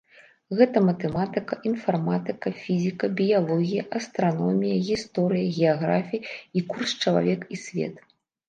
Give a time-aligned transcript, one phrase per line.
[0.59, 6.21] Гэта матэматыка, інфарматыка, фізіка, біялогія, астраномія, гісторыя, геаграфія
[6.59, 7.95] і курс чалавек і свет.